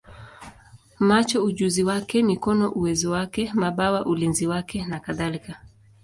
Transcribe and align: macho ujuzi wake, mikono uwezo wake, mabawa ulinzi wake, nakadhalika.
macho 0.99 1.43
ujuzi 1.45 1.83
wake, 1.83 2.23
mikono 2.23 2.71
uwezo 2.71 3.11
wake, 3.11 3.51
mabawa 3.53 4.05
ulinzi 4.05 4.47
wake, 4.47 4.85
nakadhalika. 4.85 5.57